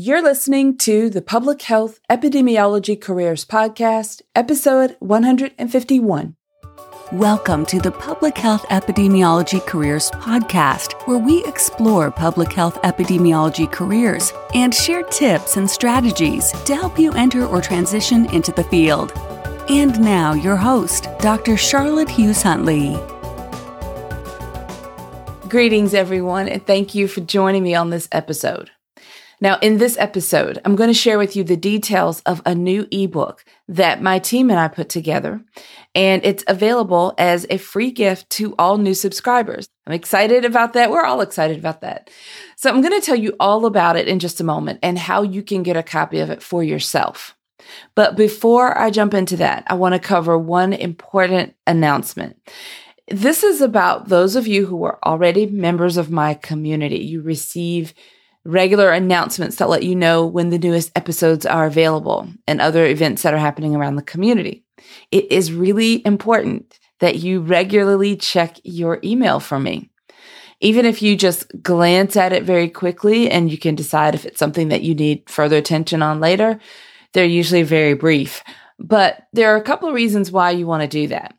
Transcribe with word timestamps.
You're 0.00 0.22
listening 0.22 0.78
to 0.78 1.10
the 1.10 1.20
Public 1.20 1.60
Health 1.60 1.98
Epidemiology 2.08 3.00
Careers 3.00 3.44
Podcast, 3.44 4.22
episode 4.32 4.94
151. 5.00 6.36
Welcome 7.10 7.66
to 7.66 7.80
the 7.80 7.90
Public 7.90 8.38
Health 8.38 8.64
Epidemiology 8.68 9.60
Careers 9.66 10.12
Podcast, 10.12 10.92
where 11.08 11.18
we 11.18 11.44
explore 11.46 12.12
public 12.12 12.52
health 12.52 12.80
epidemiology 12.82 13.68
careers 13.72 14.32
and 14.54 14.72
share 14.72 15.02
tips 15.02 15.56
and 15.56 15.68
strategies 15.68 16.52
to 16.62 16.76
help 16.76 16.96
you 16.96 17.10
enter 17.14 17.44
or 17.44 17.60
transition 17.60 18.26
into 18.26 18.52
the 18.52 18.62
field. 18.62 19.10
And 19.68 20.00
now, 20.00 20.32
your 20.32 20.54
host, 20.54 21.08
Dr. 21.18 21.56
Charlotte 21.56 22.08
Hughes 22.08 22.42
Huntley. 22.42 22.96
Greetings, 25.48 25.92
everyone, 25.92 26.46
and 26.46 26.64
thank 26.64 26.94
you 26.94 27.08
for 27.08 27.20
joining 27.20 27.64
me 27.64 27.74
on 27.74 27.90
this 27.90 28.08
episode. 28.12 28.70
Now, 29.40 29.58
in 29.60 29.78
this 29.78 29.96
episode, 29.98 30.60
I'm 30.64 30.74
going 30.74 30.90
to 30.90 30.94
share 30.94 31.18
with 31.18 31.36
you 31.36 31.44
the 31.44 31.56
details 31.56 32.20
of 32.20 32.42
a 32.44 32.54
new 32.54 32.88
ebook 32.90 33.44
that 33.68 34.02
my 34.02 34.18
team 34.18 34.50
and 34.50 34.58
I 34.58 34.66
put 34.66 34.88
together, 34.88 35.40
and 35.94 36.24
it's 36.24 36.42
available 36.48 37.14
as 37.18 37.46
a 37.48 37.58
free 37.58 37.92
gift 37.92 38.28
to 38.30 38.56
all 38.58 38.78
new 38.78 38.94
subscribers. 38.94 39.68
I'm 39.86 39.92
excited 39.92 40.44
about 40.44 40.72
that. 40.72 40.90
We're 40.90 41.04
all 41.04 41.20
excited 41.20 41.58
about 41.58 41.82
that. 41.82 42.10
So, 42.56 42.68
I'm 42.68 42.80
going 42.80 43.00
to 43.00 43.04
tell 43.04 43.16
you 43.16 43.36
all 43.38 43.64
about 43.64 43.96
it 43.96 44.08
in 44.08 44.18
just 44.18 44.40
a 44.40 44.44
moment 44.44 44.80
and 44.82 44.98
how 44.98 45.22
you 45.22 45.42
can 45.42 45.62
get 45.62 45.76
a 45.76 45.82
copy 45.84 46.18
of 46.18 46.30
it 46.30 46.42
for 46.42 46.64
yourself. 46.64 47.36
But 47.94 48.16
before 48.16 48.76
I 48.76 48.90
jump 48.90 49.14
into 49.14 49.36
that, 49.36 49.64
I 49.68 49.74
want 49.74 49.94
to 49.94 50.00
cover 50.00 50.36
one 50.36 50.72
important 50.72 51.54
announcement. 51.66 52.40
This 53.08 53.42
is 53.42 53.60
about 53.60 54.08
those 54.08 54.36
of 54.36 54.46
you 54.46 54.66
who 54.66 54.82
are 54.84 54.98
already 55.04 55.46
members 55.46 55.96
of 55.96 56.10
my 56.10 56.34
community. 56.34 56.98
You 56.98 57.22
receive 57.22 57.94
regular 58.48 58.90
announcements 58.90 59.56
that 59.56 59.68
let 59.68 59.82
you 59.82 59.94
know 59.94 60.24
when 60.24 60.48
the 60.48 60.58
newest 60.58 60.90
episodes 60.96 61.44
are 61.44 61.66
available 61.66 62.26
and 62.46 62.62
other 62.62 62.86
events 62.86 63.20
that 63.20 63.34
are 63.34 63.38
happening 63.38 63.76
around 63.76 63.96
the 63.96 64.02
community. 64.02 64.64
It 65.10 65.30
is 65.30 65.52
really 65.52 66.04
important 66.06 66.78
that 67.00 67.16
you 67.16 67.40
regularly 67.40 68.16
check 68.16 68.56
your 68.64 69.00
email 69.04 69.38
from 69.38 69.64
me. 69.64 69.90
Even 70.60 70.86
if 70.86 71.02
you 71.02 71.14
just 71.14 71.46
glance 71.62 72.16
at 72.16 72.32
it 72.32 72.44
very 72.44 72.70
quickly 72.70 73.30
and 73.30 73.52
you 73.52 73.58
can 73.58 73.74
decide 73.74 74.14
if 74.14 74.24
it's 74.24 74.38
something 74.38 74.68
that 74.68 74.82
you 74.82 74.94
need 74.94 75.28
further 75.28 75.58
attention 75.58 76.00
on 76.02 76.18
later, 76.18 76.58
they're 77.12 77.26
usually 77.26 77.62
very 77.64 77.92
brief. 77.92 78.42
But 78.78 79.26
there 79.34 79.52
are 79.52 79.58
a 79.58 79.62
couple 79.62 79.90
of 79.90 79.94
reasons 79.94 80.32
why 80.32 80.52
you 80.52 80.66
want 80.66 80.80
to 80.80 80.88
do 80.88 81.08
that. 81.08 81.34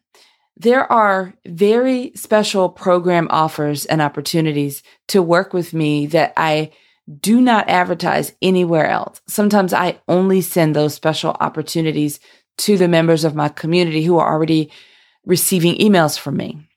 There 0.57 0.89
are 0.91 1.33
very 1.47 2.11
special 2.15 2.69
program 2.69 3.27
offers 3.31 3.85
and 3.85 3.99
opportunities 3.99 4.83
to 5.07 5.23
work 5.23 5.53
with 5.53 5.73
me 5.73 6.05
that 6.07 6.33
I 6.37 6.69
do 7.17 7.41
not 7.41 7.69
advertise 7.69 8.33
anywhere 8.41 8.87
else. 8.87 9.21
Sometimes 9.27 9.73
I 9.73 9.99
only 10.07 10.41
send 10.41 10.75
those 10.75 10.93
special 10.93 11.35
opportunities 11.39 12.19
to 12.59 12.77
the 12.77 12.87
members 12.87 13.23
of 13.23 13.35
my 13.35 13.49
community 13.49 14.03
who 14.03 14.17
are 14.17 14.31
already 14.31 14.71
receiving 15.25 15.75
emails 15.77 16.19
from 16.19 16.37
me. 16.37 16.69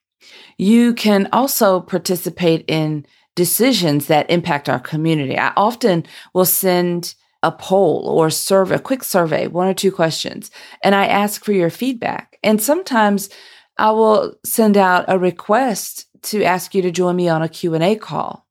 You 0.57 0.95
can 0.95 1.29
also 1.33 1.81
participate 1.81 2.65
in 2.69 3.07
decisions 3.35 4.07
that 4.07 4.31
impact 4.31 4.69
our 4.69 4.79
community. 4.79 5.39
I 5.39 5.53
often 5.57 6.05
will 6.35 6.45
send 6.45 7.15
a 7.43 7.51
poll 7.51 8.07
or 8.09 8.31
survey, 8.31 8.77
a 8.77 8.79
quick 8.79 9.03
survey, 9.03 9.49
one 9.49 9.67
or 9.67 9.75
two 9.75 9.91
questions, 9.91 10.51
and 10.85 10.95
I 10.95 11.07
ask 11.07 11.45
for 11.45 11.53
your 11.53 11.71
feedback. 11.71 12.39
And 12.43 12.63
sometimes 12.63 13.29
I 13.79 13.91
will 13.91 14.37
send 14.45 14.77
out 14.77 15.07
a 15.09 15.19
request 15.19 16.07
to 16.25 16.45
ask 16.45 16.75
you 16.75 16.83
to 16.83 16.91
join 16.91 17.17
me 17.17 17.29
on 17.29 17.43
a 17.43 17.49
Q&A 17.49 17.97
call. 17.97 18.47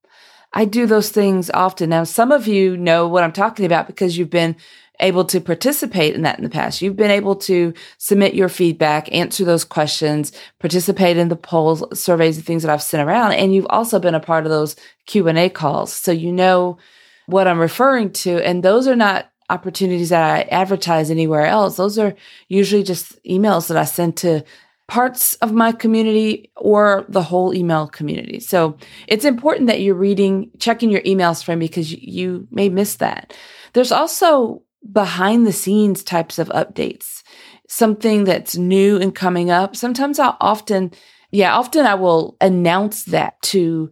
I 0.54 0.66
do 0.66 0.86
those 0.86 1.10
things 1.10 1.50
often. 1.52 1.90
Now, 1.90 2.04
some 2.04 2.32
of 2.32 2.48
you 2.48 2.76
know 2.76 3.08
what 3.08 3.24
I'm 3.24 3.32
talking 3.32 3.66
about 3.66 3.88
because 3.88 4.18
you've 4.18 4.30
been 4.30 4.56
able 5.00 5.26
to 5.26 5.42
participate 5.42 6.14
in 6.14 6.22
that 6.22 6.38
in 6.38 6.44
the 6.44 6.50
past. 6.50 6.82
You've 6.82 6.96
been 6.96 7.12
able 7.12 7.36
to 7.38 7.74
submit 7.98 8.36
your 8.36 8.50
feedback, 8.50 9.12
answer 9.12 9.44
those 9.44 9.64
questions, 9.64 10.32
participate 10.60 11.18
in 11.18 11.30
the 11.30 11.36
polls, 11.36 11.84
surveys, 12.00 12.38
and 12.38 12.46
things 12.46 12.64
that 12.64 12.72
I've 12.72 12.84
sent 12.84 13.08
around. 13.08 13.34
And 13.34 13.54
you've 13.54 13.68
also 13.70 14.00
been 14.00 14.16
a 14.16 14.20
part 14.20 14.46
of 14.46 14.52
those 14.52 14.76
Q&A 15.08 15.50
calls. 15.50 15.92
So 15.92 16.12
you 16.12 16.32
know 16.32 16.78
what 17.26 17.48
I'm 17.48 17.60
referring 17.60 18.12
to. 18.12 18.46
And 18.46 18.62
those 18.62 18.88
are 18.88 18.96
not 18.96 19.32
opportunities 19.50 20.10
that 20.10 20.24
I 20.24 20.42
advertise 20.44 21.10
anywhere 21.10 21.46
else. 21.46 21.78
Those 21.78 21.98
are 21.98 22.16
usually 22.48 22.84
just 22.84 23.22
emails 23.24 23.68
that 23.68 23.78
I 23.78 23.86
send 23.86 24.18
to 24.18 24.44
parts 24.92 25.36
of 25.36 25.54
my 25.54 25.72
community 25.72 26.52
or 26.58 27.06
the 27.08 27.24
whole 27.24 27.54
email 27.56 27.88
community. 27.88 28.42
So 28.42 28.76
it's 29.08 29.24
important 29.24 29.68
that 29.68 29.80
you're 29.80 29.96
reading, 29.96 30.52
checking 30.60 30.90
your 30.92 31.00
emails 31.04 31.42
from 31.42 31.60
me 31.60 31.68
because 31.70 31.94
you 31.94 32.46
may 32.52 32.68
miss 32.68 32.98
that. 32.98 33.34
There's 33.72 33.94
also 33.94 34.64
behind 34.92 35.48
the 35.48 35.54
scenes 35.54 36.04
types 36.04 36.40
of 36.40 36.50
updates, 36.50 37.24
something 37.70 38.26
that's 38.26 38.58
new 38.58 38.98
and 38.98 39.16
coming 39.16 39.50
up. 39.50 39.78
Sometimes 39.78 40.20
I'll 40.20 40.36
often, 40.42 40.92
yeah, 41.32 41.56
often 41.56 41.86
I 41.86 41.96
will 41.96 42.36
announce 42.42 43.06
that 43.06 43.42
to 43.44 43.92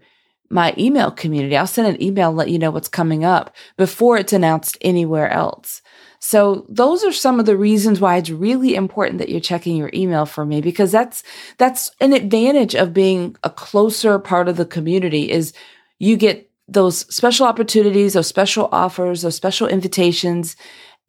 my 0.49 0.73
email 0.77 1.11
community. 1.11 1.55
I'll 1.55 1.67
send 1.67 1.87
an 1.87 2.01
email, 2.01 2.31
let 2.31 2.49
you 2.49 2.59
know 2.59 2.71
what's 2.71 2.87
coming 2.87 3.23
up 3.23 3.55
before 3.77 4.17
it's 4.17 4.33
announced 4.33 4.77
anywhere 4.81 5.29
else. 5.29 5.81
So 6.19 6.65
those 6.67 7.03
are 7.03 7.13
some 7.13 7.39
of 7.39 7.45
the 7.45 7.55
reasons 7.55 8.01
why 8.01 8.17
it's 8.17 8.29
really 8.29 8.75
important 8.75 9.19
that 9.19 9.29
you're 9.29 9.39
checking 9.39 9.77
your 9.77 9.91
email 9.93 10.25
for 10.25 10.45
me 10.45 10.59
because 10.59 10.91
that's 10.91 11.23
that's 11.57 11.91
an 12.01 12.13
advantage 12.13 12.75
of 12.75 12.93
being 12.93 13.35
a 13.43 13.49
closer 13.49 14.19
part 14.19 14.49
of 14.49 14.57
the 14.57 14.65
community 14.65 15.31
is 15.31 15.53
you 15.97 16.17
get 16.17 16.49
those 16.67 16.99
special 17.13 17.47
opportunities, 17.47 18.13
those 18.13 18.27
special 18.27 18.69
offers, 18.71 19.21
those 19.21 19.35
special 19.35 19.67
invitations 19.67 20.55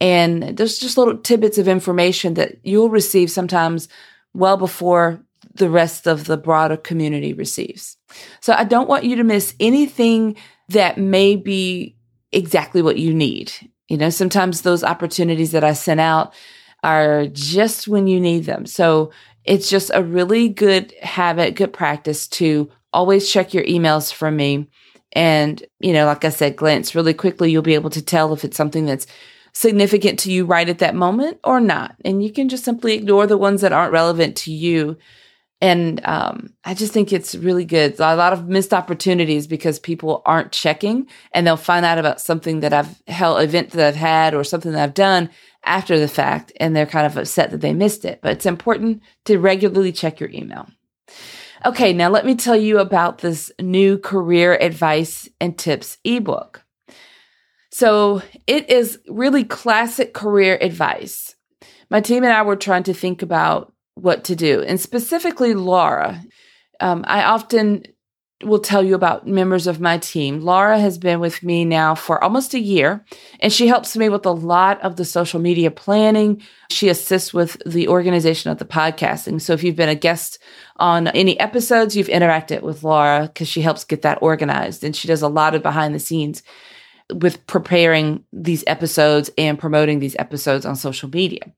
and 0.00 0.56
there's 0.56 0.78
just 0.78 0.96
little 0.96 1.18
tidbits 1.18 1.58
of 1.58 1.68
information 1.68 2.34
that 2.34 2.56
you'll 2.62 2.88
receive 2.88 3.30
sometimes 3.30 3.88
well 4.32 4.56
before 4.56 5.22
the 5.54 5.70
rest 5.70 6.06
of 6.06 6.24
the 6.24 6.36
broader 6.36 6.76
community 6.76 7.32
receives. 7.32 7.96
So 8.40 8.52
I 8.52 8.64
don't 8.64 8.88
want 8.88 9.04
you 9.04 9.16
to 9.16 9.24
miss 9.24 9.54
anything 9.60 10.36
that 10.68 10.98
may 10.98 11.36
be 11.36 11.96
exactly 12.32 12.82
what 12.82 12.98
you 12.98 13.12
need. 13.12 13.52
You 13.88 13.96
know, 13.96 14.10
sometimes 14.10 14.62
those 14.62 14.84
opportunities 14.84 15.50
that 15.52 15.64
I 15.64 15.72
sent 15.72 16.00
out 16.00 16.32
are 16.82 17.26
just 17.26 17.88
when 17.88 18.06
you 18.06 18.20
need 18.20 18.44
them. 18.44 18.66
So 18.66 19.10
it's 19.44 19.68
just 19.68 19.90
a 19.92 20.02
really 20.02 20.48
good 20.48 20.92
habit, 21.02 21.56
good 21.56 21.72
practice 21.72 22.28
to 22.28 22.70
always 22.92 23.30
check 23.30 23.52
your 23.52 23.64
emails 23.64 24.12
from 24.12 24.36
me. 24.36 24.68
And, 25.12 25.62
you 25.80 25.92
know, 25.92 26.06
like 26.06 26.24
I 26.24 26.28
said, 26.28 26.56
glance 26.56 26.94
really 26.94 27.14
quickly. 27.14 27.50
You'll 27.50 27.62
be 27.62 27.74
able 27.74 27.90
to 27.90 28.02
tell 28.02 28.32
if 28.32 28.44
it's 28.44 28.56
something 28.56 28.86
that's 28.86 29.06
significant 29.52 30.20
to 30.20 30.30
you 30.30 30.44
right 30.44 30.68
at 30.68 30.78
that 30.78 30.94
moment 30.94 31.40
or 31.42 31.60
not. 31.60 31.96
And 32.04 32.22
you 32.22 32.32
can 32.32 32.48
just 32.48 32.64
simply 32.64 32.94
ignore 32.94 33.26
the 33.26 33.36
ones 33.36 33.62
that 33.62 33.72
aren't 33.72 33.92
relevant 33.92 34.36
to 34.38 34.52
you 34.52 34.96
and 35.60 36.00
um, 36.06 36.54
I 36.64 36.72
just 36.72 36.92
think 36.92 37.12
it's 37.12 37.34
really 37.34 37.66
good. 37.66 38.00
A 38.00 38.16
lot 38.16 38.32
of 38.32 38.48
missed 38.48 38.72
opportunities 38.72 39.46
because 39.46 39.78
people 39.78 40.22
aren't 40.24 40.52
checking 40.52 41.06
and 41.32 41.46
they'll 41.46 41.56
find 41.56 41.84
out 41.84 41.98
about 41.98 42.20
something 42.20 42.60
that 42.60 42.72
I've 42.72 43.02
held, 43.06 43.42
event 43.42 43.70
that 43.70 43.86
I've 43.86 43.96
had 43.96 44.34
or 44.34 44.42
something 44.42 44.72
that 44.72 44.82
I've 44.82 44.94
done 44.94 45.28
after 45.64 45.98
the 45.98 46.08
fact 46.08 46.52
and 46.58 46.74
they're 46.74 46.86
kind 46.86 47.06
of 47.06 47.18
upset 47.18 47.50
that 47.50 47.60
they 47.60 47.74
missed 47.74 48.06
it. 48.06 48.20
But 48.22 48.32
it's 48.32 48.46
important 48.46 49.02
to 49.26 49.38
regularly 49.38 49.92
check 49.92 50.18
your 50.18 50.30
email. 50.30 50.66
Okay, 51.66 51.92
now 51.92 52.08
let 52.08 52.24
me 52.24 52.36
tell 52.36 52.56
you 52.56 52.78
about 52.78 53.18
this 53.18 53.52
new 53.60 53.98
career 53.98 54.54
advice 54.54 55.28
and 55.42 55.58
tips 55.58 55.98
ebook. 56.04 56.64
So 57.70 58.22
it 58.46 58.70
is 58.70 58.98
really 59.08 59.44
classic 59.44 60.14
career 60.14 60.56
advice. 60.60 61.36
My 61.90 62.00
team 62.00 62.24
and 62.24 62.32
I 62.32 62.42
were 62.42 62.56
trying 62.56 62.84
to 62.84 62.94
think 62.94 63.20
about 63.20 63.74
what 64.02 64.24
to 64.24 64.36
do. 64.36 64.62
And 64.62 64.80
specifically, 64.80 65.54
Laura, 65.54 66.22
um, 66.80 67.04
I 67.06 67.24
often 67.24 67.84
will 68.42 68.58
tell 68.58 68.82
you 68.82 68.94
about 68.94 69.26
members 69.26 69.66
of 69.66 69.80
my 69.80 69.98
team. 69.98 70.40
Laura 70.40 70.78
has 70.78 70.96
been 70.96 71.20
with 71.20 71.42
me 71.42 71.64
now 71.64 71.94
for 71.94 72.22
almost 72.24 72.54
a 72.54 72.58
year, 72.58 73.04
and 73.40 73.52
she 73.52 73.66
helps 73.66 73.96
me 73.96 74.08
with 74.08 74.24
a 74.24 74.30
lot 74.30 74.80
of 74.80 74.96
the 74.96 75.04
social 75.04 75.38
media 75.38 75.70
planning. 75.70 76.40
She 76.70 76.88
assists 76.88 77.34
with 77.34 77.60
the 77.66 77.88
organization 77.88 78.50
of 78.50 78.58
the 78.58 78.64
podcasting. 78.64 79.42
So 79.42 79.52
if 79.52 79.62
you've 79.62 79.76
been 79.76 79.90
a 79.90 79.94
guest 79.94 80.38
on 80.76 81.08
any 81.08 81.38
episodes, 81.38 81.94
you've 81.94 82.06
interacted 82.06 82.62
with 82.62 82.82
Laura 82.82 83.26
because 83.26 83.48
she 83.48 83.60
helps 83.60 83.84
get 83.84 84.02
that 84.02 84.22
organized, 84.22 84.84
and 84.84 84.96
she 84.96 85.06
does 85.06 85.22
a 85.22 85.28
lot 85.28 85.54
of 85.54 85.62
behind 85.62 85.94
the 85.94 86.00
scenes 86.00 86.42
with 87.14 87.46
preparing 87.46 88.24
these 88.32 88.64
episodes 88.66 89.30
and 89.36 89.58
promoting 89.58 89.98
these 89.98 90.16
episodes 90.18 90.64
on 90.64 90.76
social 90.76 91.08
media. 91.08 91.52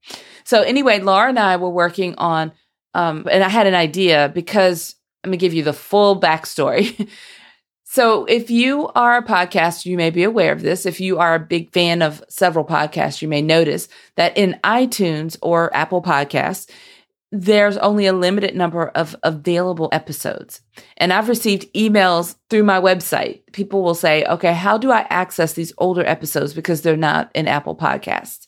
So 0.45 0.63
anyway, 0.63 1.01
Laura 1.01 1.29
and 1.29 1.39
I 1.39 1.57
were 1.57 1.71
working 1.71 2.15
on, 2.17 2.53
um, 2.95 3.27
and 3.31 3.43
I 3.43 3.49
had 3.49 3.67
an 3.67 3.75
idea 3.75 4.31
because 4.35 4.97
let 5.25 5.31
me 5.31 5.37
give 5.37 5.55
you 5.55 5.63
the 5.63 5.73
full 5.73 6.21
backstory. 6.21 7.09
so 7.85 8.25
if 8.25 8.51
you 8.51 8.89
are 8.95 9.19
a 9.19 9.25
podcast, 9.25 9.87
you 9.87 9.97
may 9.97 10.11
be 10.11 10.25
aware 10.25 10.53
of 10.53 10.63
this. 10.63 10.85
If 10.85 11.01
you 11.01 11.19
are 11.19 11.35
a 11.35 11.41
big 11.41 11.73
fan 11.73 12.03
of 12.03 12.23
several 12.29 12.65
podcasts, 12.65 13.23
you 13.23 13.29
may 13.29 13.43
notice 13.43 13.89
that 14.17 14.37
in 14.37 14.59
iTunes 14.65 15.37
or 15.43 15.75
Apple 15.75 16.03
Podcasts, 16.03 16.69
there's 17.33 17.79
only 17.79 18.07
a 18.07 18.13
limited 18.13 18.55
number 18.55 18.89
of 18.89 19.17
available 19.23 19.89
episodes. 19.91 20.61
And 20.99 21.15
I've 21.15 21.31
received 21.31 21.73
emails 21.73 22.37
through 22.51 22.65
my 22.65 22.79
website. 22.79 23.41
People 23.53 23.83
will 23.83 23.95
say, 23.95 24.23
okay, 24.27 24.53
how 24.53 24.77
do 24.77 24.93
I 24.93 25.07
access 25.09 25.55
these 25.55 25.73
older 25.79 26.05
episodes 26.05 26.53
because 26.53 26.83
they're 26.83 26.95
not 26.95 27.31
in 27.35 27.49
Apple 27.49 27.75
Podcasts? 27.75 28.47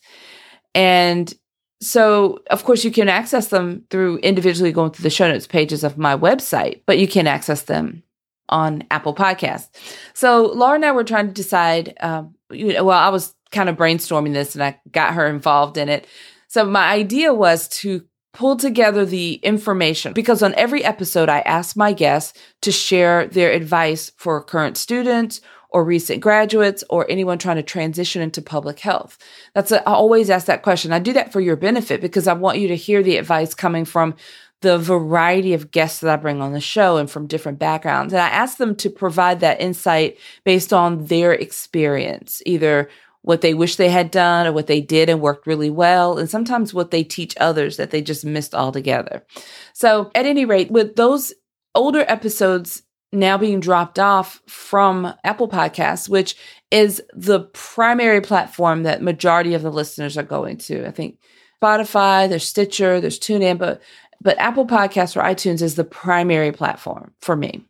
And 0.75 1.33
so, 1.81 2.39
of 2.51 2.63
course, 2.63 2.83
you 2.83 2.91
can 2.91 3.09
access 3.09 3.47
them 3.47 3.83
through 3.89 4.17
individually 4.19 4.71
going 4.71 4.91
through 4.91 5.03
the 5.03 5.09
show 5.09 5.27
notes 5.27 5.47
pages 5.47 5.83
of 5.83 5.97
my 5.97 6.15
website, 6.15 6.81
but 6.85 6.99
you 6.99 7.07
can 7.07 7.25
access 7.25 7.63
them 7.63 8.03
on 8.49 8.83
Apple 8.91 9.15
Podcasts. 9.15 9.69
So, 10.13 10.45
Laura 10.53 10.75
and 10.75 10.85
I 10.85 10.91
were 10.91 11.03
trying 11.03 11.27
to 11.27 11.33
decide. 11.33 11.97
Um, 12.01 12.35
well, 12.51 12.91
I 12.91 13.09
was 13.09 13.33
kind 13.51 13.67
of 13.67 13.77
brainstorming 13.77 14.33
this 14.33 14.53
and 14.53 14.63
I 14.63 14.79
got 14.91 15.15
her 15.15 15.27
involved 15.27 15.77
in 15.77 15.89
it. 15.89 16.05
So, 16.47 16.63
my 16.65 16.91
idea 16.91 17.33
was 17.33 17.67
to 17.79 18.05
pull 18.35 18.57
together 18.57 19.05
the 19.05 19.35
information 19.35 20.11
because 20.11 20.43
on 20.43 20.53
every 20.55 20.83
episode, 20.83 21.29
I 21.29 21.39
ask 21.39 21.77
my 21.77 21.93
guests 21.93 22.37
to 22.61 22.71
share 22.71 23.27
their 23.27 23.51
advice 23.51 24.11
for 24.17 24.43
current 24.43 24.77
students 24.77 25.39
or 25.69 25.85
recent 25.85 26.19
graduates 26.21 26.83
or 26.89 27.09
anyone 27.09 27.37
trying 27.37 27.55
to 27.55 27.63
transition 27.63 28.21
into 28.21 28.41
public 28.41 28.79
health. 28.81 29.17
That's 29.53 29.71
a, 29.71 29.87
I 29.87 29.93
always 29.93 30.29
ask 30.29 30.47
that 30.47 30.63
question. 30.63 30.91
I 30.91 30.99
do 30.99 31.13
that 31.13 31.31
for 31.31 31.39
your 31.39 31.55
benefit 31.55 32.01
because 32.01 32.27
I 32.27 32.33
want 32.33 32.59
you 32.59 32.67
to 32.67 32.75
hear 32.75 33.01
the 33.01 33.17
advice 33.17 33.53
coming 33.53 33.85
from 33.85 34.15
the 34.61 34.77
variety 34.77 35.53
of 35.53 35.71
guests 35.71 35.99
that 35.99 36.11
I 36.11 36.15
bring 36.15 36.41
on 36.41 36.51
the 36.51 36.59
show 36.59 36.97
and 36.97 37.09
from 37.09 37.27
different 37.27 37.59
backgrounds. 37.59 38.13
And 38.13 38.21
I 38.21 38.29
ask 38.29 38.57
them 38.57 38.75
to 38.77 38.89
provide 38.89 39.39
that 39.41 39.61
insight 39.61 40.17
based 40.43 40.73
on 40.73 41.05
their 41.05 41.33
experience, 41.33 42.41
either 42.45 42.89
what 43.25 43.41
they 43.41 43.55
wish 43.55 43.75
they 43.75 43.89
had 43.89 44.11
done 44.11 44.45
or 44.45 44.53
what 44.53 44.67
they 44.67 44.79
did 44.79 45.09
and 45.09 45.19
worked 45.19 45.47
really 45.47 45.69
well, 45.69 46.17
and 46.17 46.29
sometimes 46.29 46.73
what 46.73 46.91
they 46.91 47.03
teach 47.03 47.35
others 47.39 47.77
that 47.77 47.89
they 47.89 48.01
just 48.01 48.23
missed 48.23 48.53
altogether. 48.53 49.25
So, 49.73 50.11
at 50.13 50.27
any 50.27 50.45
rate, 50.45 50.69
with 50.69 50.95
those 50.95 51.33
older 51.73 52.05
episodes 52.07 52.83
now 53.11 53.37
being 53.37 53.59
dropped 53.59 53.97
off 53.97 54.41
from 54.47 55.11
Apple 55.23 55.49
Podcasts, 55.49 56.07
which 56.07 56.35
is 56.69 57.01
the 57.13 57.41
primary 57.53 58.21
platform 58.21 58.83
that 58.83 59.01
majority 59.01 59.55
of 59.55 59.63
the 59.63 59.71
listeners 59.71 60.17
are 60.17 60.23
going 60.23 60.57
to. 60.57 60.85
I 60.85 60.91
think 60.91 61.17
Spotify, 61.63 62.29
there's 62.29 62.47
Stitcher, 62.47 63.01
there's 63.01 63.19
TuneIn, 63.19 63.57
but 63.57 63.81
but 64.21 64.37
Apple 64.37 64.67
Podcasts 64.67 65.15
or 65.15 65.21
iTunes 65.21 65.61
is 65.61 65.75
the 65.75 65.83
primary 65.83 66.51
platform 66.51 67.13
for 67.21 67.35
me. 67.35 67.65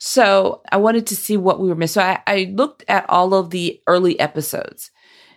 So 0.00 0.62
I 0.72 0.78
wanted 0.78 1.06
to 1.08 1.16
see 1.16 1.36
what 1.36 1.60
we 1.60 1.68
were 1.68 1.74
missing. 1.74 2.00
So 2.00 2.06
I, 2.06 2.22
I 2.26 2.52
looked 2.54 2.84
at 2.88 3.08
all 3.08 3.34
of 3.34 3.50
the 3.50 3.80
early 3.86 4.18
episodes. 4.18 4.90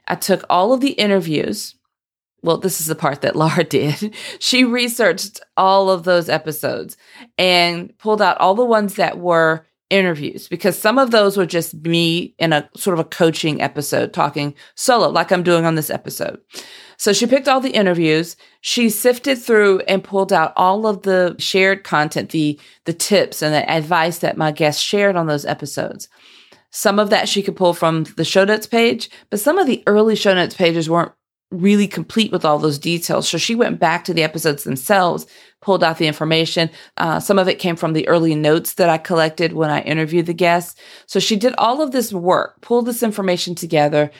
I 0.08 0.16
took 0.16 0.46
all 0.50 0.72
of 0.72 0.80
the 0.80 0.92
interviews. 0.92 1.76
Well, 2.44 2.58
this 2.58 2.80
is 2.80 2.88
the 2.88 2.96
part 2.96 3.22
that 3.22 3.36
Laura 3.36 3.66
did. 3.66 4.16
She 4.40 4.64
researched 4.64 5.42
all 5.58 5.90
of 5.90 6.06
those 6.06 6.30
episodes 6.30 6.96
and 7.38 7.96
pulled 7.98 8.22
out 8.22 8.40
all 8.40 8.56
the 8.56 8.66
ones 8.66 8.96
that 8.96 9.20
were 9.20 9.68
interviews 9.94 10.48
because 10.48 10.78
some 10.78 10.98
of 10.98 11.12
those 11.12 11.38
were 11.38 11.46
just 11.46 11.76
me 11.76 12.34
in 12.40 12.52
a 12.52 12.68
sort 12.76 13.00
of 13.00 13.06
a 13.06 13.10
coaching 13.10 13.62
episode 13.62 14.12
talking 14.12 14.56
solo, 14.76 15.10
like 15.10 15.32
I'm 15.32 15.44
doing 15.44 15.66
on 15.66 15.76
this 15.76 15.90
episode. 15.90 16.42
So 16.98 17.14
she 17.14 17.28
picked 17.28 17.48
all 17.48 17.60
the 17.60 17.72
interviews. 17.72 18.36
She 18.62 18.90
sifted 18.90 19.38
through 19.38 19.82
and 19.82 20.04
pulled 20.04 20.34
out 20.34 20.54
all 20.56 20.88
of 20.88 21.04
the 21.04 21.36
shared 21.38 21.84
content, 21.84 22.32
the 22.32 22.60
the 22.86 22.94
tips 22.94 23.42
and 23.42 23.54
the 23.54 23.70
advice 23.70 24.20
that 24.20 24.38
my 24.38 24.52
guests 24.52 24.82
shared 24.82 25.16
on 25.16 25.28
those 25.28 25.46
episodes. 25.46 26.10
Some 26.72 26.98
of 26.98 27.12
that 27.12 27.30
she 27.30 27.44
could 27.44 27.56
pull 27.56 27.74
from 27.74 28.06
the 28.18 28.26
show 28.26 28.46
notes 28.46 28.66
page, 28.66 29.12
but 29.30 29.40
some 29.40 29.60
of 29.60 29.68
the 29.68 29.84
early 29.86 30.16
show 30.16 30.34
notes 30.34 30.56
pages 30.56 30.90
weren't 30.90 31.12
really 31.54 31.88
complete 31.88 32.32
with 32.32 32.44
all 32.44 32.60
those 32.60 32.80
details. 32.80 33.30
So 33.30 33.38
she 33.38 33.56
went 33.56 33.80
back 33.80 34.04
to 34.06 34.14
the 34.14 34.24
episodes 34.24 34.64
themselves, 34.64 35.26
pulled 35.62 35.84
out 35.84 35.98
the 35.98 36.08
information. 36.08 36.70
Uh, 36.98 37.20
some 37.20 37.40
of 37.40 37.48
it 37.48 37.60
came 37.60 37.76
from 37.76 37.94
the 37.94 38.08
early 38.08 38.36
notes 38.36 38.74
that 38.74 38.90
I 38.90 38.98
collected 38.98 39.54
when 39.54 39.70
I 39.70 39.82
interviewed 39.82 40.26
the 40.26 40.34
guests. 40.34 40.80
So 41.06 41.20
she 41.20 41.36
did 41.36 41.54
all 41.58 41.82
of 41.82 41.92
this 41.92 42.12
work, 42.12 42.62
pulled 42.62 42.88
this 42.88 43.04
information 43.04 43.56
together, 43.56 44.12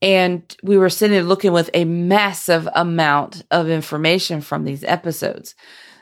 and 0.00 0.56
we 0.62 0.78
were 0.78 0.90
sitting 0.90 1.20
looking 1.22 1.52
with 1.52 1.70
a 1.74 1.84
massive 1.84 2.68
amount 2.74 3.44
of 3.50 3.68
information 3.68 4.40
from 4.40 4.64
these 4.64 4.84
episodes. 4.84 5.54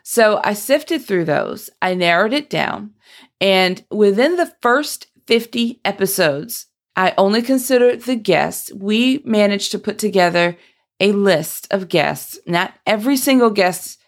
So 0.02 0.40
I 0.44 0.52
sifted 0.52 1.02
through 1.02 1.24
those, 1.24 1.68
I 1.82 1.94
narrowed 1.94 2.32
it 2.32 2.48
down, 2.48 2.92
and 3.40 3.84
within 3.90 4.36
the 4.36 4.52
first 4.62 5.08
50 5.26 5.80
episodes, 5.84 6.66
I 6.94 7.12
only 7.18 7.42
considered 7.42 8.02
the 8.02 8.16
guests. 8.16 8.72
We 8.72 9.20
managed 9.24 9.72
to 9.72 9.78
put 9.78 9.98
together 9.98 10.56
a 11.00 11.12
list 11.12 11.68
of 11.70 11.88
guests, 11.88 12.38
not 12.46 12.72
every 12.86 13.16
single 13.16 13.50
guest 13.50 13.98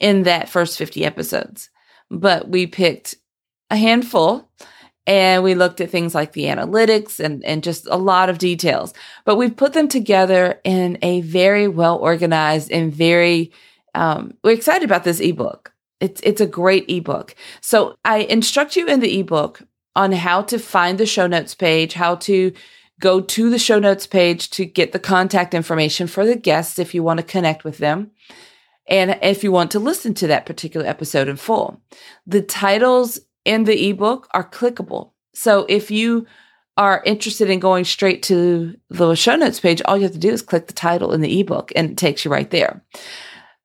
in 0.00 0.22
that 0.24 0.48
first 0.48 0.78
50 0.78 1.04
episodes, 1.04 1.70
but 2.10 2.48
we 2.48 2.66
picked 2.66 3.16
a 3.70 3.76
handful 3.76 4.48
and 5.06 5.42
we 5.42 5.54
looked 5.54 5.80
at 5.80 5.90
things 5.90 6.14
like 6.14 6.32
the 6.32 6.44
analytics 6.44 7.18
and, 7.18 7.42
and 7.44 7.64
just 7.64 7.86
a 7.90 7.96
lot 7.96 8.28
of 8.28 8.38
details. 8.38 8.92
But 9.24 9.36
we've 9.36 9.56
put 9.56 9.72
them 9.72 9.88
together 9.88 10.60
in 10.64 10.98
a 11.00 11.22
very 11.22 11.66
well 11.66 11.96
organized 11.96 12.70
and 12.70 12.92
very, 12.92 13.52
um, 13.94 14.34
we're 14.44 14.52
excited 14.52 14.84
about 14.84 15.04
this 15.04 15.20
ebook. 15.20 15.72
It's, 16.00 16.20
it's 16.22 16.42
a 16.42 16.46
great 16.46 16.84
ebook. 16.88 17.34
So 17.60 17.96
I 18.04 18.18
instruct 18.18 18.76
you 18.76 18.86
in 18.86 19.00
the 19.00 19.18
ebook 19.18 19.62
on 19.96 20.12
how 20.12 20.42
to 20.42 20.58
find 20.58 20.98
the 20.98 21.06
show 21.06 21.26
notes 21.26 21.54
page, 21.54 21.94
how 21.94 22.16
to 22.16 22.52
go 23.00 23.20
to 23.20 23.50
the 23.50 23.58
show 23.58 23.78
notes 23.78 24.06
page 24.06 24.50
to 24.50 24.64
get 24.64 24.92
the 24.92 24.98
contact 24.98 25.54
information 25.54 26.06
for 26.06 26.26
the 26.26 26.36
guests 26.36 26.78
if 26.78 26.94
you 26.94 27.02
want 27.02 27.18
to 27.18 27.24
connect 27.24 27.64
with 27.64 27.78
them 27.78 28.10
and 28.88 29.18
if 29.22 29.44
you 29.44 29.52
want 29.52 29.70
to 29.70 29.78
listen 29.78 30.14
to 30.14 30.26
that 30.26 30.46
particular 30.46 30.86
episode 30.86 31.28
in 31.28 31.36
full. 31.36 31.80
The 32.26 32.42
titles 32.42 33.20
in 33.44 33.64
the 33.64 33.90
ebook 33.90 34.28
are 34.32 34.48
clickable. 34.48 35.12
So 35.34 35.66
if 35.68 35.90
you 35.90 36.26
are 36.76 37.02
interested 37.04 37.50
in 37.50 37.58
going 37.58 37.84
straight 37.84 38.22
to 38.24 38.74
the 38.88 39.14
show 39.14 39.36
notes 39.36 39.60
page, 39.60 39.82
all 39.84 39.96
you 39.96 40.04
have 40.04 40.12
to 40.12 40.18
do 40.18 40.30
is 40.30 40.42
click 40.42 40.66
the 40.66 40.72
title 40.72 41.12
in 41.12 41.20
the 41.20 41.40
ebook 41.40 41.72
and 41.76 41.90
it 41.90 41.96
takes 41.96 42.24
you 42.24 42.30
right 42.30 42.50
there. 42.50 42.82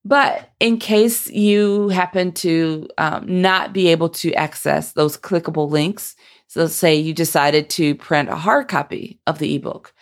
But 0.05 0.49
in 0.59 0.79
case 0.79 1.29
you 1.29 1.89
happen 1.89 2.33
to 2.33 2.87
um, 2.97 3.41
not 3.41 3.73
be 3.73 3.87
able 3.87 4.09
to 4.09 4.33
access 4.33 4.91
those 4.91 5.17
clickable 5.17 5.69
links, 5.69 6.15
so 6.47 6.67
say 6.67 6.95
you 6.95 7.13
decided 7.13 7.69
to 7.71 7.95
print 7.95 8.29
a 8.29 8.35
hard 8.35 8.67
copy 8.67 9.19
of 9.25 9.39
the 9.39 9.55
ebook, 9.55 9.93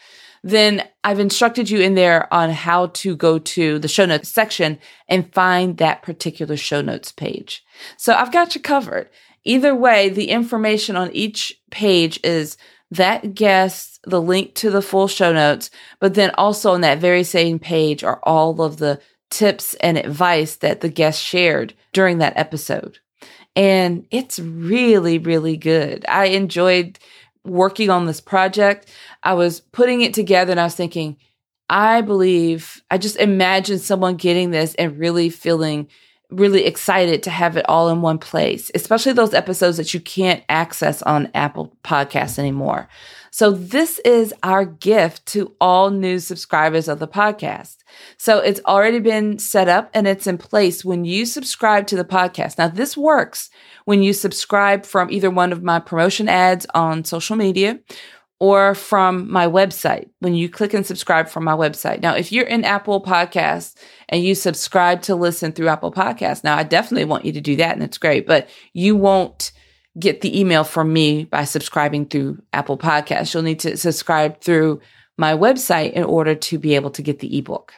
then 0.44 0.88
I've 1.04 1.20
instructed 1.20 1.70
you 1.70 1.82
in 1.82 1.94
there 1.94 2.32
on 2.34 2.50
how 2.50 2.88
to 2.88 3.16
go 3.16 3.38
to 3.38 3.78
the 3.78 3.88
show 3.88 4.06
notes 4.06 4.30
section 4.30 4.80
and 5.08 5.32
find 5.34 5.78
that 5.78 6.02
particular 6.02 6.58
show 6.58 6.82
notes 6.82 7.12
page. 7.12 7.64
So 7.98 8.14
I've 8.14 8.32
got 8.32 8.56
you 8.56 8.62
covered. 8.62 9.10
Either 9.44 9.76
way, 9.76 10.10
the 10.10 10.30
information 10.30 10.96
on 10.96 11.12
each 11.12 11.60
page 11.70 12.20
is 12.24 12.58
that 12.90 13.36
guest, 13.36 14.00
the 14.04 14.22
link 14.22 14.56
to 14.56 14.70
the 14.70 14.82
full 14.82 15.08
show 15.08 15.32
notes, 15.32 15.70
but 16.00 16.16
then 16.16 16.32
also 16.32 16.74
on 16.74 16.82
that 16.82 17.00
very 17.00 17.24
same 17.24 17.60
page 17.60 18.04
are 18.04 18.20
all 18.24 18.62
of 18.62 18.78
the 18.78 19.00
tips 19.32 19.74
and 19.76 19.98
advice 19.98 20.58
that 20.58 20.82
the 20.82 20.90
guest 20.90 21.22
shared 21.22 21.74
during 21.94 22.20
that 22.20 22.38
episode. 22.38 23.00
And 23.56 24.06
it's 24.12 24.40
really, 24.40 25.18
really 25.18 25.58
good. 25.58 26.06
I 26.08 26.26
enjoyed 26.26 27.00
working 27.44 27.90
on 27.90 28.06
this 28.06 28.22
project. 28.22 28.94
I 29.24 29.34
was 29.34 29.60
putting 29.60 30.02
it 30.02 30.14
together 30.14 30.52
and 30.52 30.60
I 30.60 30.66
was 30.66 30.76
thinking, 30.76 31.18
I 31.70 32.02
believe, 32.02 32.84
I 32.92 32.98
just 32.98 33.16
imagine 33.18 33.80
someone 33.80 34.16
getting 34.16 34.52
this 34.52 34.76
and 34.76 35.00
really 35.00 35.30
feeling 35.30 35.88
really 36.32 36.66
excited 36.66 37.24
to 37.24 37.30
have 37.30 37.58
it 37.58 37.66
all 37.68 37.90
in 37.90 38.02
one 38.02 38.18
place, 38.18 38.72
especially 38.74 39.14
those 39.14 39.34
episodes 39.34 39.78
that 39.78 39.94
you 39.94 40.00
can't 40.00 40.44
access 40.50 41.02
on 41.02 41.30
Apple 41.34 41.76
Podcasts 41.84 42.40
anymore. 42.40 42.88
So 43.30 43.52
this 43.52 44.00
is 44.00 44.34
our 44.44 44.66
gift 44.66 45.26
to 45.28 45.56
all 45.62 45.90
new 45.90 46.20
subscribers 46.20 46.88
of 46.88 47.00
the 47.00 47.08
podcast. 47.08 47.78
So 48.18 48.40
it's 48.40 48.60
already 48.66 49.00
been 49.00 49.40
set 49.40 49.68
up 49.68 49.90
and 49.94 50.08
it's 50.08 50.28
in 50.28 50.38
place 50.38 50.84
when 50.84 51.06
you 51.06 51.26
subscribe 51.26 51.88
to 51.88 51.96
the 51.96 52.04
podcast. 52.04 52.58
Now 52.58 52.68
this 52.68 52.98
works 52.98 53.50
when 53.86 54.04
you 54.04 54.14
subscribe 54.14 54.86
from 54.86 55.12
either 55.12 55.30
one 55.30 55.52
of 55.52 55.64
my 55.64 55.80
promotion 55.80 56.28
ads 56.28 56.66
on 56.74 57.06
social 57.06 57.36
media 57.36 57.80
or 58.42 58.74
from 58.74 59.32
my 59.32 59.46
website 59.46 60.10
when 60.18 60.34
you 60.34 60.50
click 60.50 60.74
and 60.74 60.84
subscribe 60.84 61.30
from 61.30 61.44
my 61.44 61.52
website. 61.52 62.02
Now, 62.02 62.16
if 62.16 62.32
you're 62.32 62.48
in 62.48 62.66
Apple 62.66 63.00
Podcasts 63.00 63.76
and 64.10 64.24
you 64.24 64.34
subscribe 64.34 65.04
to 65.04 65.14
listen 65.14 65.52
through 65.52 65.68
Apple 65.68 65.92
Podcasts, 65.92 66.44
now 66.44 66.58
I 66.58 66.64
definitely 66.64 67.06
want 67.06 67.24
you 67.24 67.34
to 67.34 67.40
do 67.40 67.56
that 67.58 67.76
and 67.76 67.84
it's 67.84 68.00
great, 68.00 68.26
but 68.26 68.50
you 68.74 68.96
won't 68.96 69.52
get 70.00 70.22
the 70.22 70.40
email 70.40 70.64
from 70.64 70.92
me 70.92 71.26
by 71.26 71.44
subscribing 71.44 72.08
through 72.08 72.42
Apple 72.52 72.80
Podcasts. 72.80 73.32
You'll 73.32 73.44
need 73.44 73.60
to 73.60 73.78
subscribe 73.78 74.42
through 74.42 74.82
my 75.20 75.34
website 75.34 75.92
in 75.92 76.04
order 76.04 76.34
to 76.34 76.58
be 76.58 76.74
able 76.74 76.90
to 76.90 77.04
get 77.04 77.20
the 77.20 77.38
ebook. 77.38 77.74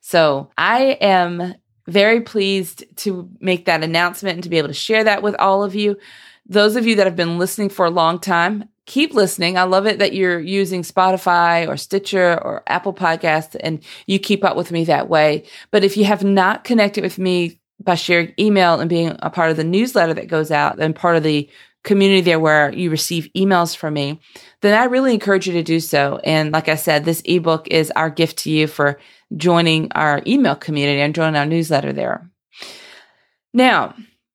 So 0.00 0.50
I 0.56 0.96
am 1.02 1.54
very 1.86 2.22
pleased 2.22 2.84
to 2.96 3.28
make 3.40 3.66
that 3.66 3.84
announcement 3.84 4.36
and 4.36 4.42
to 4.44 4.48
be 4.48 4.56
able 4.56 4.68
to 4.68 4.74
share 4.74 5.04
that 5.04 5.22
with 5.22 5.34
all 5.34 5.62
of 5.62 5.74
you. 5.74 5.98
Those 6.46 6.76
of 6.76 6.86
you 6.86 6.96
that 6.96 7.06
have 7.06 7.14
been 7.14 7.38
listening 7.38 7.68
for 7.68 7.84
a 7.84 7.90
long 7.90 8.18
time, 8.18 8.70
keep 8.86 9.14
listening. 9.14 9.56
I 9.56 9.62
love 9.62 9.86
it 9.86 9.98
that 9.98 10.12
you're 10.12 10.40
using 10.40 10.82
Spotify 10.82 11.68
or 11.68 11.76
Stitcher 11.76 12.38
or 12.42 12.62
Apple 12.66 12.92
Podcasts 12.92 13.56
and 13.60 13.82
you 14.06 14.18
keep 14.18 14.44
up 14.44 14.56
with 14.56 14.72
me 14.72 14.84
that 14.84 15.08
way. 15.08 15.44
But 15.70 15.84
if 15.84 15.96
you 15.96 16.04
have 16.04 16.24
not 16.24 16.64
connected 16.64 17.02
with 17.02 17.18
me 17.18 17.60
by 17.80 17.94
sharing 17.94 18.34
email 18.38 18.80
and 18.80 18.88
being 18.88 19.16
a 19.20 19.30
part 19.30 19.50
of 19.50 19.56
the 19.56 19.64
newsletter 19.64 20.14
that 20.14 20.28
goes 20.28 20.50
out 20.50 20.80
and 20.80 20.94
part 20.94 21.16
of 21.16 21.22
the 21.22 21.48
community 21.84 22.20
there 22.20 22.38
where 22.38 22.72
you 22.72 22.90
receive 22.90 23.28
emails 23.36 23.76
from 23.76 23.94
me, 23.94 24.20
then 24.60 24.78
I 24.78 24.84
really 24.84 25.14
encourage 25.14 25.46
you 25.46 25.52
to 25.54 25.62
do 25.62 25.80
so. 25.80 26.20
And 26.22 26.52
like 26.52 26.68
I 26.68 26.76
said, 26.76 27.04
this 27.04 27.22
ebook 27.24 27.68
is 27.68 27.90
our 27.92 28.10
gift 28.10 28.38
to 28.38 28.50
you 28.50 28.66
for 28.66 29.00
joining 29.36 29.90
our 29.92 30.22
email 30.26 30.54
community 30.54 31.00
and 31.00 31.14
joining 31.14 31.36
our 31.36 31.46
newsletter 31.46 31.92
there. 31.92 32.30
Now, 33.52 33.94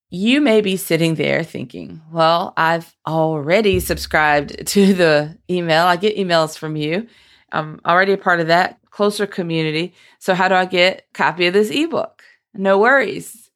you 0.09 0.39
may 0.39 0.61
be 0.61 0.77
sitting 0.77 1.15
there 1.15 1.43
thinking, 1.43 2.01
well, 2.11 2.53
I've 2.55 2.95
already 3.05 3.79
subscribed 3.79 4.67
to 4.67 4.93
the 4.93 5.37
email. 5.49 5.85
I 5.85 5.95
get 5.95 6.17
emails 6.17 6.57
from 6.57 6.75
you. 6.75 7.07
I'm 7.51 7.79
already 7.85 8.13
a 8.13 8.17
part 8.17 8.39
of 8.39 8.47
that 8.47 8.79
closer 8.89 9.27
community. 9.27 9.93
So 10.19 10.33
how 10.33 10.47
do 10.47 10.55
I 10.55 10.65
get 10.65 11.05
a 11.09 11.13
copy 11.13 11.47
of 11.47 11.53
this 11.53 11.69
ebook? 11.69 12.23
No 12.53 12.79
worries. 12.79 13.51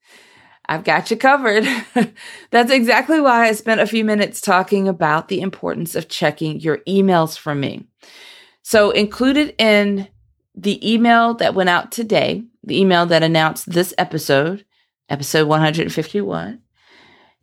I've 0.68 0.84
got 0.84 1.12
you 1.12 1.18
covered. 1.18 1.66
That's 2.52 2.72
exactly 2.72 3.20
why 3.20 3.48
I 3.48 3.52
spent 3.54 3.82
a 3.82 3.88
few 3.88 4.06
minutes 4.06 4.40
talking 4.40 4.88
about 4.88 5.28
the 5.28 5.42
importance 5.42 5.96
of 5.96 6.08
checking 6.08 6.60
your 6.62 6.78
emails 6.88 7.38
from 7.38 7.60
me. 7.60 7.88
So 8.62 8.92
included 8.92 9.56
in 9.58 10.08
the 10.56 10.94
email 10.94 11.34
that 11.36 11.56
went 11.56 11.70
out 11.70 11.92
today, 11.92 12.44
the 12.64 12.80
email 12.80 13.06
that 13.08 13.24
announced 13.24 13.70
this 13.70 13.94
episode, 13.98 14.64
episode 15.12 15.48
151, 15.48 16.62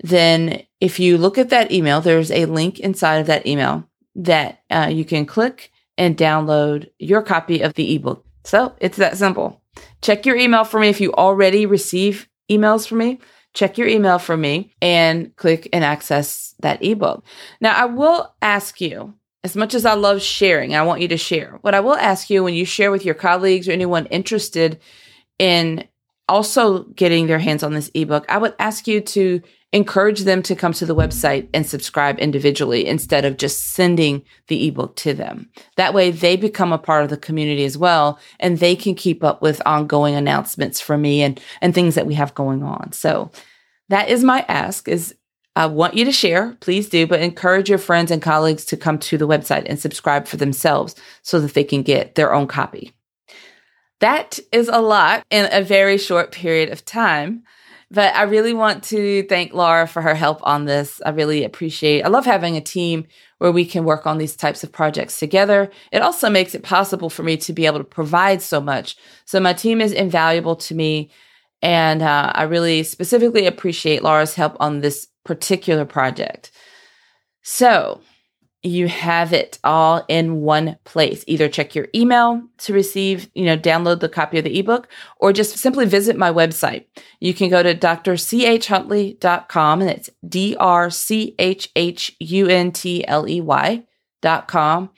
then 0.02 0.62
if 0.80 0.98
you 0.98 1.18
look 1.18 1.38
at 1.38 1.50
that 1.50 1.70
email, 1.72 2.00
there's 2.00 2.30
a 2.30 2.46
link 2.46 2.78
inside 2.80 3.16
of 3.16 3.26
that 3.26 3.46
email 3.46 3.88
that 4.14 4.62
uh, 4.70 4.88
you 4.90 5.04
can 5.04 5.26
click 5.26 5.70
and 5.96 6.16
download 6.16 6.88
your 6.98 7.22
copy 7.22 7.60
of 7.60 7.74
the 7.74 7.94
ebook. 7.94 8.24
So 8.44 8.74
it's 8.80 8.96
that 8.98 9.16
simple. 9.16 9.62
Check 10.00 10.26
your 10.26 10.36
email 10.36 10.64
for 10.64 10.80
me 10.80 10.88
if 10.88 11.00
you 11.00 11.12
already 11.12 11.66
receive 11.66 12.28
emails 12.50 12.86
from 12.86 12.98
me. 12.98 13.18
Check 13.54 13.78
your 13.78 13.88
email 13.88 14.18
for 14.18 14.36
me 14.36 14.74
and 14.80 15.34
click 15.36 15.68
and 15.72 15.84
access 15.84 16.54
that 16.60 16.82
ebook. 16.84 17.24
Now, 17.60 17.74
I 17.74 17.86
will 17.86 18.32
ask 18.40 18.80
you, 18.80 19.14
as 19.44 19.56
much 19.56 19.74
as 19.74 19.84
I 19.84 19.94
love 19.94 20.20
sharing, 20.22 20.74
I 20.74 20.82
want 20.82 21.00
you 21.00 21.08
to 21.08 21.16
share. 21.16 21.58
What 21.62 21.74
I 21.74 21.80
will 21.80 21.94
ask 21.94 22.30
you 22.30 22.44
when 22.44 22.54
you 22.54 22.64
share 22.64 22.90
with 22.90 23.04
your 23.04 23.14
colleagues 23.14 23.68
or 23.68 23.72
anyone 23.72 24.06
interested 24.06 24.80
in 25.38 25.84
also 26.28 26.84
getting 26.84 27.26
their 27.26 27.38
hands 27.38 27.62
on 27.62 27.72
this 27.72 27.90
ebook, 27.94 28.24
I 28.28 28.38
would 28.38 28.54
ask 28.58 28.86
you 28.86 29.00
to 29.00 29.40
encourage 29.72 30.20
them 30.20 30.42
to 30.42 30.56
come 30.56 30.72
to 30.72 30.86
the 30.86 30.94
website 30.94 31.48
and 31.52 31.66
subscribe 31.66 32.18
individually 32.18 32.86
instead 32.86 33.24
of 33.24 33.36
just 33.36 33.72
sending 33.72 34.22
the 34.46 34.66
ebook 34.66 34.96
to 34.96 35.12
them. 35.12 35.50
That 35.76 35.92
way 35.92 36.10
they 36.10 36.36
become 36.36 36.72
a 36.72 36.78
part 36.78 37.04
of 37.04 37.10
the 37.10 37.18
community 37.18 37.64
as 37.64 37.76
well 37.76 38.18
and 38.40 38.58
they 38.58 38.74
can 38.74 38.94
keep 38.94 39.22
up 39.22 39.42
with 39.42 39.60
ongoing 39.66 40.14
announcements 40.14 40.80
from 40.80 41.02
me 41.02 41.22
and, 41.22 41.38
and 41.60 41.74
things 41.74 41.96
that 41.96 42.06
we 42.06 42.14
have 42.14 42.34
going 42.34 42.62
on. 42.62 42.92
So 42.92 43.30
that 43.90 44.08
is 44.08 44.24
my 44.24 44.44
ask 44.48 44.88
is 44.88 45.14
I 45.54 45.66
want 45.66 45.94
you 45.94 46.04
to 46.04 46.12
share, 46.12 46.56
please 46.60 46.88
do, 46.88 47.06
but 47.06 47.20
encourage 47.20 47.68
your 47.68 47.78
friends 47.78 48.10
and 48.10 48.22
colleagues 48.22 48.64
to 48.66 48.76
come 48.76 48.96
to 49.00 49.18
the 49.18 49.26
website 49.26 49.66
and 49.68 49.78
subscribe 49.78 50.26
for 50.26 50.36
themselves 50.36 50.94
so 51.22 51.40
that 51.40 51.54
they 51.54 51.64
can 51.64 51.82
get 51.82 52.14
their 52.14 52.32
own 52.32 52.46
copy. 52.46 52.92
That 54.00 54.38
is 54.52 54.68
a 54.68 54.80
lot 54.80 55.24
in 55.30 55.48
a 55.50 55.62
very 55.62 55.98
short 55.98 56.32
period 56.32 56.70
of 56.70 56.84
time. 56.84 57.44
But 57.90 58.14
I 58.14 58.24
really 58.24 58.52
want 58.52 58.84
to 58.84 59.22
thank 59.24 59.54
Laura 59.54 59.86
for 59.86 60.02
her 60.02 60.14
help 60.14 60.40
on 60.42 60.66
this. 60.66 61.00
I 61.06 61.10
really 61.10 61.42
appreciate. 61.42 62.02
I 62.02 62.08
love 62.08 62.26
having 62.26 62.54
a 62.54 62.60
team 62.60 63.06
where 63.38 63.50
we 63.50 63.64
can 63.64 63.84
work 63.84 64.06
on 64.06 64.18
these 64.18 64.36
types 64.36 64.62
of 64.62 64.70
projects 64.70 65.18
together. 65.18 65.70
It 65.90 66.02
also 66.02 66.28
makes 66.28 66.54
it 66.54 66.62
possible 66.62 67.08
for 67.08 67.22
me 67.22 67.38
to 67.38 67.52
be 67.54 67.64
able 67.64 67.78
to 67.78 67.84
provide 67.84 68.42
so 68.42 68.60
much. 68.60 68.96
So 69.24 69.40
my 69.40 69.54
team 69.54 69.80
is 69.80 69.92
invaluable 69.92 70.56
to 70.56 70.74
me, 70.74 71.10
and 71.62 72.02
uh, 72.02 72.32
I 72.34 72.42
really 72.42 72.82
specifically 72.82 73.46
appreciate 73.46 74.02
Laura's 74.02 74.34
help 74.34 74.56
on 74.60 74.80
this 74.80 75.06
particular 75.24 75.86
project. 75.86 76.50
So 77.42 78.02
you 78.62 78.88
have 78.88 79.32
it 79.32 79.58
all 79.62 80.04
in 80.08 80.40
one 80.40 80.78
place. 80.84 81.22
Either 81.26 81.48
check 81.48 81.74
your 81.74 81.88
email 81.94 82.42
to 82.58 82.72
receive, 82.72 83.30
you 83.34 83.44
know, 83.44 83.56
download 83.56 84.00
the 84.00 84.08
copy 84.08 84.38
of 84.38 84.44
the 84.44 84.58
ebook, 84.58 84.88
or 85.18 85.32
just 85.32 85.58
simply 85.58 85.86
visit 85.86 86.16
my 86.16 86.32
website. 86.32 86.86
You 87.20 87.34
can 87.34 87.50
go 87.50 87.62
to 87.62 87.74
drchuntley.com 87.74 89.80
and 89.80 89.90
it's 89.90 90.10
D 90.28 90.56
R 90.58 90.90
C 90.90 91.36
H 91.38 91.70
H 91.76 92.16
U 92.18 92.48
N 92.48 92.72
T 92.72 93.06
L 93.06 93.28
E 93.28 93.40
Y.com. 93.40 94.90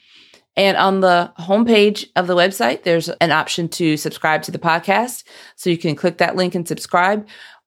And 0.56 0.76
on 0.76 1.00
the 1.00 1.32
homepage 1.38 2.08
of 2.16 2.26
the 2.26 2.36
website, 2.36 2.82
there's 2.82 3.08
an 3.08 3.30
option 3.30 3.68
to 3.70 3.96
subscribe 3.96 4.42
to 4.42 4.50
the 4.50 4.58
podcast. 4.58 5.24
So 5.56 5.70
you 5.70 5.78
can 5.78 5.96
click 5.96 6.18
that 6.18 6.36
link 6.36 6.54
and 6.54 6.66
subscribe. 6.66 7.26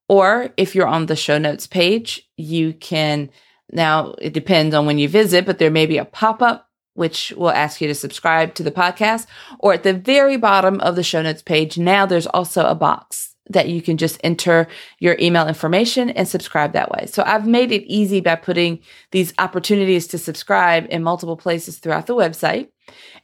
Or 0.10 0.50
if 0.58 0.76
you're 0.76 0.88
on 0.88 1.06
the 1.06 1.16
show 1.16 1.38
notes 1.38 1.66
page, 1.66 2.30
you 2.36 2.74
can 2.74 3.30
now, 3.72 4.16
it 4.20 4.34
depends 4.34 4.76
on 4.76 4.86
when 4.86 5.00
you 5.00 5.08
visit, 5.10 5.46
but 5.46 5.58
there 5.58 5.72
may 5.72 5.86
be 5.86 5.98
a 5.98 6.06
pop 6.06 6.42
up 6.42 6.70
which 6.96 7.34
will 7.36 7.50
ask 7.50 7.82
you 7.82 7.88
to 7.88 7.96
subscribe 7.96 8.54
to 8.56 8.64
the 8.64 8.72
podcast. 8.72 9.26
Or 9.60 9.74
at 9.74 9.84
the 9.84 9.94
very 9.94 10.38
bottom 10.38 10.80
of 10.82 10.96
the 10.96 11.04
show 11.04 11.22
notes 11.22 11.42
page, 11.42 11.78
now 11.78 12.06
there's 12.06 12.28
also 12.28 12.66
a 12.66 12.76
box 12.76 13.36
that 13.50 13.68
you 13.68 13.82
can 13.82 13.98
just 13.98 14.20
enter 14.24 14.68
your 15.00 15.18
email 15.20 15.48
information 15.48 16.10
and 16.12 16.28
subscribe 16.28 16.74
that 16.74 16.90
way. 16.92 17.06
So 17.08 17.24
I've 17.26 17.46
made 17.46 17.72
it 17.72 17.84
easy 17.92 18.22
by 18.22 18.36
putting 18.36 18.80
these 19.12 19.34
opportunities 19.38 20.08
to 20.08 20.18
subscribe 20.18 20.88
in 20.90 21.04
multiple 21.04 21.36
places 21.36 21.80
throughout 21.80 22.08
the 22.08 22.16
website. 22.16 22.70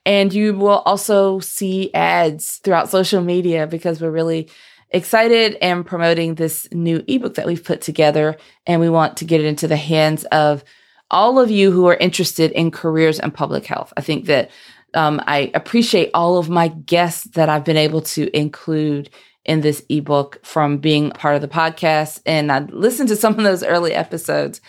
And 0.06 0.34
you 0.34 0.56
will 0.56 0.80
also 0.80 1.40
see 1.40 1.94
ads 1.94 2.58
throughout 2.58 2.90
social 2.90 3.22
media 3.22 3.66
because 3.66 4.02
we're 4.02 4.12
really 4.12 4.50
excited 4.92 5.56
and 5.62 5.86
promoting 5.86 6.36
this 6.36 6.68
new 6.72 7.04
ebook 7.08 7.36
that 7.36 7.46
we've 7.46 7.64
put 7.64 7.82
together. 7.82 8.38
And 8.66 8.82
we 8.82 8.90
want 8.90 9.18
to 9.18 9.26
get 9.26 9.42
it 9.42 9.46
into 9.46 9.68
the 9.68 9.78
hands 9.78 10.24
of 10.26 10.64
all 11.12 11.40
of 11.40 11.50
you 11.50 11.72
who 11.72 11.88
are 11.88 11.96
interested 11.96 12.52
in 12.52 12.72
careers 12.72 13.20
and 13.20 13.34
public 13.34 13.66
health. 13.66 13.94
I 13.98 14.02
think 14.02 14.26
that 14.26 14.52
um, 14.94 15.22
I 15.28 15.52
appreciate 15.54 16.12
all 16.14 16.38
of 16.38 16.50
my 16.50 16.68
guests 16.70 17.26
that 17.36 17.50
I've 17.50 17.64
been 17.64 17.78
able 17.78 18.02
to 18.02 18.36
include 18.36 19.10
in 19.46 19.62
this 19.62 19.84
ebook 19.90 20.40
from 20.44 20.78
being 20.78 21.12
part 21.12 21.36
of 21.36 21.42
the 21.42 21.48
podcast. 21.48 22.22
And 22.26 22.52
I 22.52 22.60
listened 22.60 23.10
to 23.10 23.16
some 23.16 23.38
of 23.38 23.44
those 23.44 23.64
early 23.64 23.94
episodes 23.94 24.62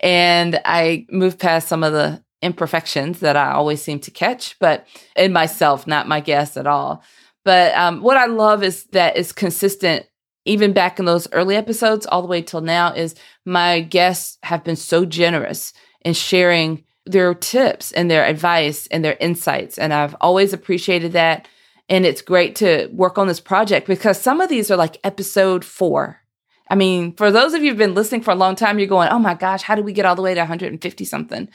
and 0.00 0.60
I 0.64 1.06
moved 1.10 1.38
past 1.38 1.68
some 1.68 1.82
of 1.82 1.92
the 1.92 2.22
imperfections 2.42 3.20
that 3.20 3.36
I 3.36 3.52
always 3.52 3.82
seem 3.82 3.98
to 4.00 4.10
catch, 4.10 4.58
but 4.58 4.86
in 5.16 5.32
myself, 5.32 5.86
not 5.86 6.08
my 6.08 6.20
guests 6.20 6.56
at 6.56 6.66
all. 6.66 7.02
But 7.48 7.74
um, 7.76 8.02
what 8.02 8.18
I 8.18 8.26
love 8.26 8.62
is 8.62 8.84
that 8.92 9.16
it's 9.16 9.32
consistent, 9.32 10.04
even 10.44 10.74
back 10.74 10.98
in 10.98 11.06
those 11.06 11.26
early 11.32 11.56
episodes, 11.56 12.04
all 12.04 12.20
the 12.20 12.28
way 12.28 12.42
till 12.42 12.60
now, 12.60 12.92
is 12.92 13.14
my 13.46 13.80
guests 13.80 14.36
have 14.42 14.62
been 14.64 14.76
so 14.76 15.06
generous 15.06 15.72
in 16.02 16.12
sharing 16.12 16.84
their 17.06 17.32
tips 17.32 17.90
and 17.92 18.10
their 18.10 18.26
advice 18.26 18.86
and 18.88 19.02
their 19.02 19.16
insights. 19.18 19.78
And 19.78 19.94
I've 19.94 20.14
always 20.20 20.52
appreciated 20.52 21.12
that. 21.12 21.48
And 21.88 22.04
it's 22.04 22.20
great 22.20 22.54
to 22.56 22.90
work 22.92 23.16
on 23.16 23.28
this 23.28 23.40
project 23.40 23.86
because 23.86 24.20
some 24.20 24.42
of 24.42 24.50
these 24.50 24.70
are 24.70 24.76
like 24.76 24.98
episode 25.02 25.64
four. 25.64 26.20
I 26.68 26.74
mean, 26.74 27.16
for 27.16 27.30
those 27.30 27.54
of 27.54 27.62
you 27.62 27.70
who've 27.70 27.78
been 27.78 27.94
listening 27.94 28.20
for 28.20 28.32
a 28.32 28.34
long 28.34 28.56
time, 28.56 28.78
you're 28.78 28.88
going, 28.88 29.08
oh 29.08 29.18
my 29.18 29.32
gosh, 29.32 29.62
how 29.62 29.74
did 29.74 29.86
we 29.86 29.94
get 29.94 30.04
all 30.04 30.16
the 30.16 30.20
way 30.20 30.34
to 30.34 30.40
150 30.40 31.04
something? 31.06 31.48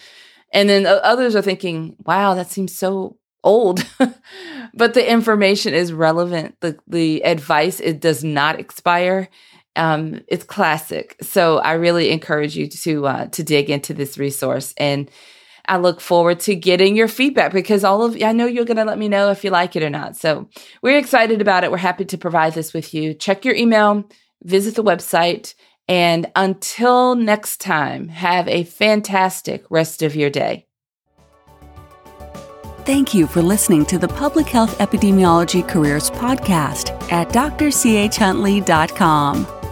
And 0.51 0.67
then 0.67 0.87
others 0.87 1.35
are 1.35 1.43
thinking, 1.43 1.97
wow, 2.03 2.33
that 2.33 2.49
seems 2.49 2.75
so 2.75 3.19
old, 3.43 3.85
but 4.73 4.93
the 4.93 5.11
information 5.11 5.73
is 5.73 5.93
relevant. 5.93 6.55
The 6.61 6.77
the 6.87 7.23
advice 7.25 7.79
it 7.79 7.99
does 7.99 8.23
not 8.23 8.59
expire. 8.59 9.29
Um, 9.75 10.21
it's 10.27 10.43
classic. 10.43 11.15
So 11.21 11.57
I 11.57 11.73
really 11.73 12.11
encourage 12.11 12.55
you 12.55 12.67
to 12.67 13.07
uh, 13.07 13.25
to 13.27 13.43
dig 13.43 13.69
into 13.69 13.93
this 13.93 14.17
resource, 14.17 14.73
and 14.77 15.09
I 15.65 15.77
look 15.77 16.01
forward 16.01 16.39
to 16.41 16.55
getting 16.55 16.95
your 16.95 17.07
feedback 17.07 17.53
because 17.53 17.83
all 17.83 18.03
of 18.03 18.21
I 18.21 18.33
know 18.33 18.45
you're 18.45 18.65
going 18.65 18.77
to 18.77 18.85
let 18.85 18.97
me 18.97 19.07
know 19.07 19.31
if 19.31 19.43
you 19.43 19.49
like 19.49 19.75
it 19.75 19.83
or 19.83 19.89
not. 19.89 20.17
So 20.17 20.49
we're 20.81 20.97
excited 20.97 21.41
about 21.41 21.63
it. 21.63 21.71
We're 21.71 21.77
happy 21.77 22.05
to 22.05 22.17
provide 22.17 22.53
this 22.53 22.73
with 22.73 22.93
you. 22.93 23.13
Check 23.13 23.45
your 23.45 23.55
email, 23.55 24.09
visit 24.43 24.75
the 24.75 24.83
website, 24.83 25.55
and 25.87 26.31
until 26.35 27.15
next 27.15 27.61
time, 27.61 28.09
have 28.09 28.47
a 28.47 28.63
fantastic 28.63 29.65
rest 29.69 30.01
of 30.01 30.15
your 30.15 30.29
day. 30.29 30.67
Thank 32.85 33.13
you 33.13 33.27
for 33.27 33.41
listening 33.41 33.85
to 33.85 33.97
the 33.97 34.09
Public 34.09 34.47
Health 34.47 34.77
Epidemiology 34.79 35.65
Careers 35.65 36.11
Podcast 36.11 36.91
at 37.13 37.29
drchuntley.com. 37.29 39.62